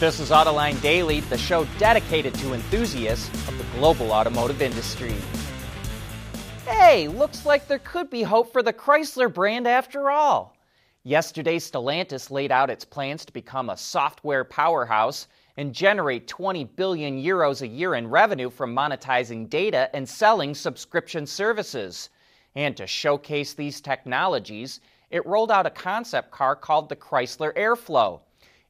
[0.00, 5.14] This is Autoline Daily, the show dedicated to enthusiasts of the global automotive industry.
[6.66, 10.56] Hey, looks like there could be hope for the Chrysler brand after all.
[11.02, 15.28] Yesterday, Stellantis laid out its plans to become a software powerhouse
[15.58, 21.26] and generate 20 billion euros a year in revenue from monetizing data and selling subscription
[21.26, 22.08] services.
[22.54, 24.80] And to showcase these technologies,
[25.10, 28.20] it rolled out a concept car called the Chrysler Airflow.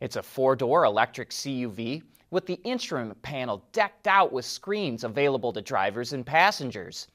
[0.00, 5.52] It's a four door electric CUV with the instrument panel decked out with screens available
[5.52, 7.06] to drivers and passengers.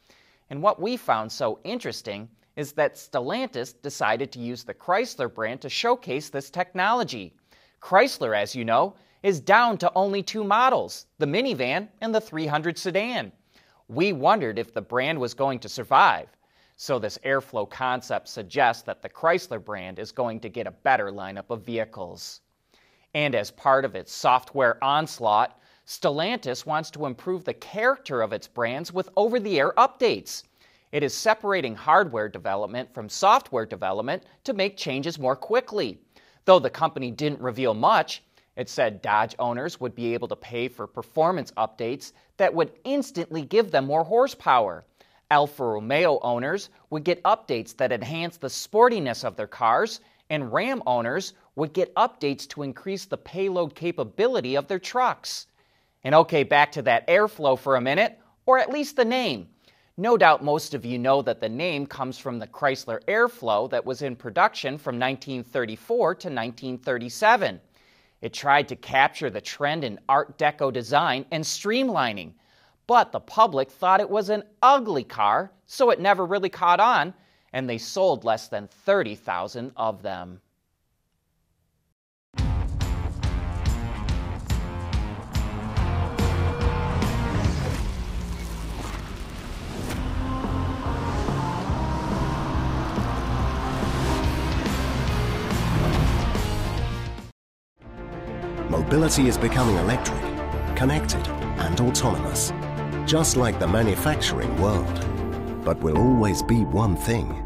[0.51, 5.61] And what we found so interesting is that Stellantis decided to use the Chrysler brand
[5.61, 7.33] to showcase this technology.
[7.81, 12.77] Chrysler, as you know, is down to only two models the minivan and the 300
[12.77, 13.31] sedan.
[13.87, 16.29] We wondered if the brand was going to survive.
[16.77, 21.11] So, this airflow concept suggests that the Chrysler brand is going to get a better
[21.11, 22.41] lineup of vehicles.
[23.15, 28.45] And as part of its software onslaught, Stellantis wants to improve the character of its
[28.45, 30.43] brands with over the air updates.
[30.91, 35.97] It is separating hardware development from software development to make changes more quickly.
[36.43, 38.21] Though the company didn't reveal much,
[38.57, 43.43] it said Dodge owners would be able to pay for performance updates that would instantly
[43.43, 44.83] give them more horsepower.
[45.31, 50.81] Alfa Romeo owners would get updates that enhance the sportiness of their cars, and Ram
[50.85, 55.47] owners would get updates to increase the payload capability of their trucks.
[56.03, 59.47] And okay, back to that airflow for a minute, or at least the name.
[59.97, 63.85] No doubt most of you know that the name comes from the Chrysler Airflow that
[63.85, 67.61] was in production from 1934 to 1937.
[68.21, 72.33] It tried to capture the trend in Art Deco design and streamlining,
[72.87, 77.13] but the public thought it was an ugly car, so it never really caught on,
[77.55, 80.41] and they sold less than 30,000 of them.
[98.69, 100.19] Mobility is becoming electric,
[100.75, 101.25] connected,
[101.59, 102.51] and autonomous,
[103.05, 105.05] just like the manufacturing world.
[105.63, 107.44] But will always be one thing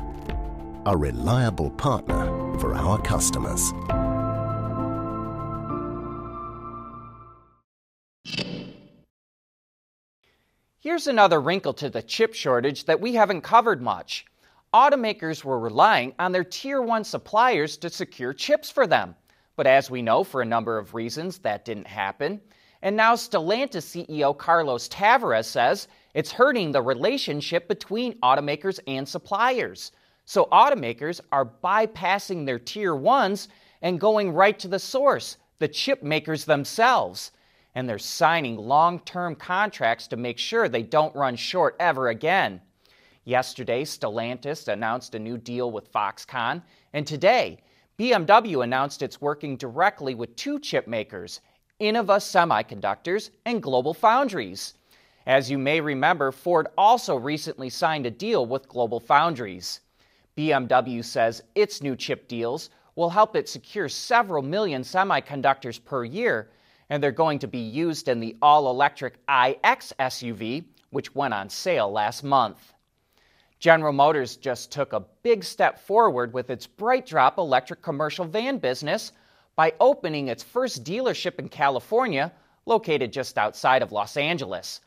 [0.89, 2.25] a reliable partner
[2.57, 3.71] for our customers.
[10.79, 14.25] Here's another wrinkle to the chip shortage that we haven't covered much.
[14.73, 19.15] Automakers were relying on their tier 1 suppliers to secure chips for them.
[19.55, 22.41] But as we know, for a number of reasons, that didn't happen.
[22.81, 29.91] And now Stellantis CEO Carlos Tavares says it's hurting the relationship between automakers and suppliers.
[30.29, 33.47] So automakers are bypassing their tier ones
[33.81, 37.31] and going right to the source, the chip makers themselves.
[37.73, 42.61] And they're signing long term contracts to make sure they don't run short ever again.
[43.23, 46.61] Yesterday, Stellantis announced a new deal with Foxconn,
[46.93, 47.57] and today,
[47.97, 51.41] BMW announced it's working directly with two chip makers,
[51.81, 54.75] Inova Semiconductors and Global Foundries.
[55.25, 59.79] As you may remember, Ford also recently signed a deal with Global Foundries.
[60.37, 66.49] BMW says its new chip deals will help it secure several million semiconductors per year,
[66.89, 71.49] and they're going to be used in the all electric iX SUV, which went on
[71.49, 72.73] sale last month.
[73.59, 79.11] General Motors just took a big step forward with its BrightDrop electric commercial van business
[79.55, 82.31] by opening its first dealership in California,
[82.65, 84.79] located just outside of Los Angeles.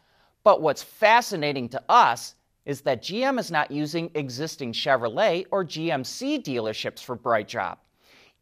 [0.44, 2.34] But what's fascinating to us
[2.65, 7.78] is that GM is not using existing Chevrolet or GMC dealerships for BrightDrop.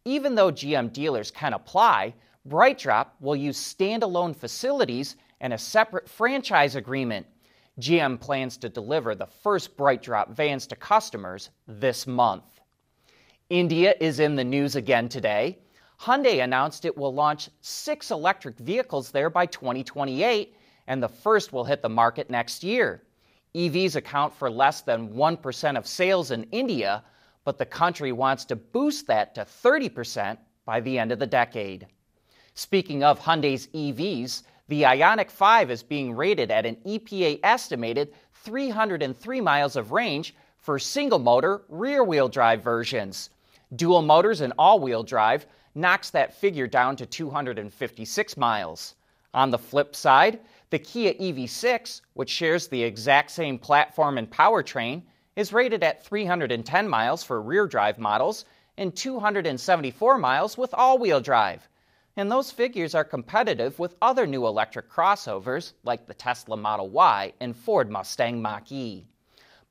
[0.05, 2.15] Even though GM dealers can apply,
[2.49, 7.27] BrightDrop will use standalone facilities and a separate franchise agreement.
[7.81, 12.61] GM plans to deliver the first BrightDrop vans to customers this month.
[13.49, 15.59] India is in the news again today.
[16.01, 20.55] Hyundai announced it will launch six electric vehicles there by 2028,
[20.87, 23.03] and the first will hit the market next year.
[23.55, 27.03] EVs account for less than 1% of sales in India,
[27.45, 31.87] but the country wants to boost that to 30% by the end of the decade.
[32.55, 39.41] Speaking of Hyundai's EVs, the Ioniq 5 is being rated at an EPA estimated 303
[39.41, 43.31] miles of range for single motor rear wheel drive versions.
[43.75, 48.95] Dual motors and all wheel drive knocks that figure down to 256 miles.
[49.33, 55.03] On the flip side, the Kia EV6, which shares the exact same platform and powertrain,
[55.35, 58.45] is rated at 310 miles for rear drive models
[58.79, 61.69] and 274 miles with all wheel drive.
[62.17, 67.33] and those figures are competitive with other new electric crossovers like the Tesla Model Y
[67.41, 69.07] and Ford Mustang Mach E.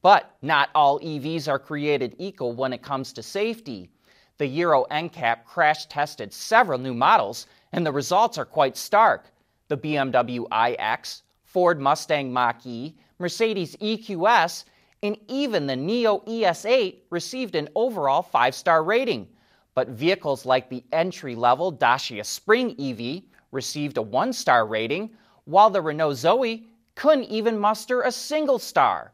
[0.01, 3.89] But not all EVs are created equal when it comes to safety.
[4.37, 9.25] The Euro NCAP crash tested several new models, and the results are quite stark.
[9.69, 14.65] The BMW iX, Ford Mustang Mach E, Mercedes EQS,
[15.03, 19.27] and even the NIO ES8 received an overall five star rating.
[19.75, 25.11] But vehicles like the entry level Dacia Spring EV received a one star rating,
[25.45, 29.13] while the Renault Zoe couldn't even muster a single star.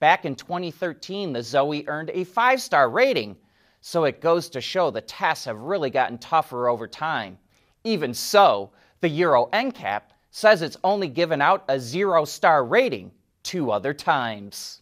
[0.00, 3.36] Back in 2013, the Zoe earned a five star rating,
[3.80, 7.38] so it goes to show the tests have really gotten tougher over time.
[7.84, 8.72] Even so,
[9.02, 13.10] the Euro NCAP says it's only given out a zero star rating
[13.42, 14.80] two other times.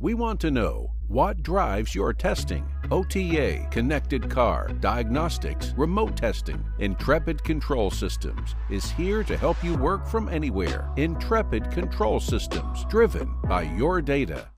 [0.00, 2.64] We want to know what drives your testing.
[2.92, 6.64] OTA, connected car, diagnostics, remote testing.
[6.78, 10.88] Intrepid Control Systems is here to help you work from anywhere.
[10.96, 14.48] Intrepid Control Systems, driven by your data.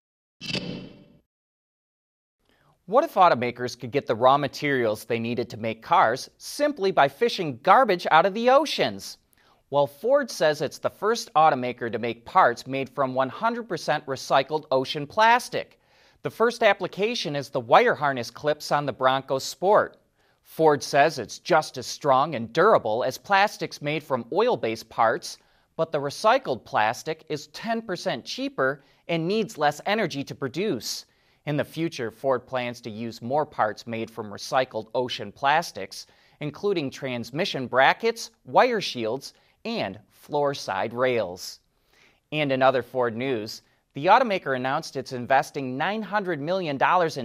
[2.91, 7.07] What if automakers could get the raw materials they needed to make cars simply by
[7.07, 9.17] fishing garbage out of the oceans?
[9.71, 13.69] Well, Ford says it's the first automaker to make parts made from 100%
[14.07, 15.79] recycled ocean plastic.
[16.25, 19.97] The first application is the wire harness clips on the Bronco Sport.
[20.43, 25.39] Ford says it's just as strong and durable as plastics made from oil based parts,
[25.77, 31.07] but the recycled plastic is 10% cheaper and needs less energy to produce.
[31.51, 36.07] In the future, Ford plans to use more parts made from recycled ocean plastics,
[36.39, 41.59] including transmission brackets, wire shields, and floor side rails.
[42.31, 43.63] And in other Ford news,
[43.95, 46.79] the automaker announced it's investing $900 million in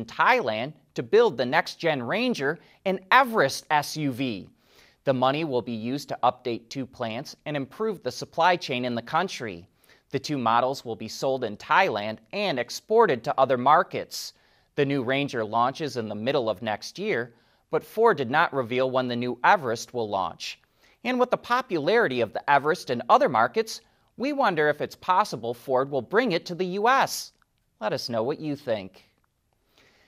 [0.06, 4.48] Thailand to build the next gen Ranger, an Everest SUV.
[5.04, 8.96] The money will be used to update two plants and improve the supply chain in
[8.96, 9.68] the country.
[10.12, 14.34] The two models will be sold in Thailand and exported to other markets.
[14.76, 17.34] The new Ranger launches in the middle of next year,
[17.72, 20.60] but Ford did not reveal when the new Everest will launch.
[21.04, 23.82] And with the popularity of the Everest in other markets,
[24.18, 27.34] we wonder if it's possible Ford will bring it to the U.S.
[27.82, 29.04] Let us know what you think.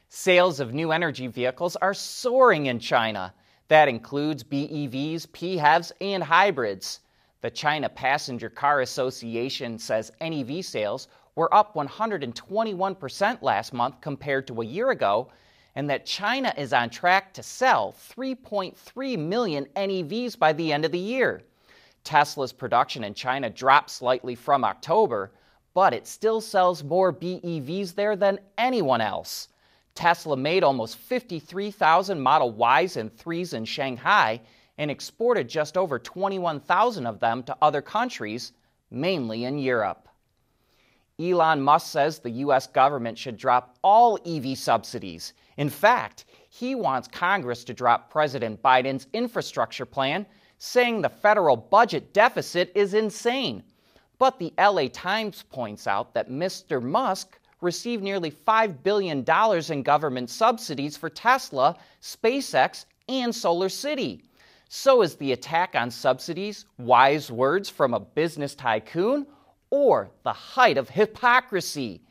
[0.10, 3.34] Sales of new energy vehicles are soaring in China.
[3.68, 7.02] That includes BEVs, PHEVs, and hybrids.
[7.42, 14.62] The China Passenger Car Association says NEV sales were up 121% last month compared to
[14.62, 15.30] a year ago,
[15.76, 20.92] and that China is on track to sell 3.3 million NEVs by the end of
[20.92, 21.44] the year.
[22.04, 25.32] Tesla's production in China dropped slightly from October,
[25.76, 29.50] but it still sells more BEVs there than anyone else.
[29.94, 32.50] Tesla made almost 53,000 Model
[32.82, 34.42] Ys and 3s in Shanghai
[34.78, 38.54] and exported just over 21,000 of them to other countries,
[38.92, 40.08] mainly in Europe.
[41.20, 42.68] Elon Musk says the U.S.
[42.68, 49.08] government should drop all EV subsidies in fact, he wants Congress to drop President Biden's
[49.12, 50.26] infrastructure plan,
[50.60, 53.64] saying the federal budget deficit is insane.
[54.20, 56.82] But the LA Times points out that Mr.
[56.82, 59.26] Musk received nearly $5 billion
[59.72, 64.24] in government subsidies for Tesla, SpaceX, and Solar City.
[64.70, 69.26] So is the attack on subsidies wise words from a business tycoon
[69.70, 72.02] or the height of hypocrisy?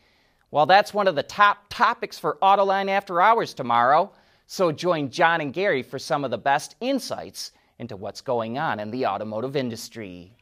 [0.50, 4.12] Well, that's one of the top topics for Autoline After Hours tomorrow.
[4.46, 8.80] So join John and Gary for some of the best insights into what's going on
[8.80, 10.32] in the automotive industry.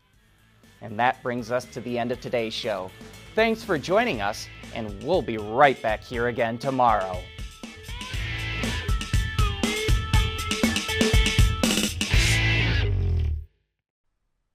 [0.83, 2.91] And that brings us to the end of today's show.
[3.35, 7.19] Thanks for joining us, and we'll be right back here again tomorrow.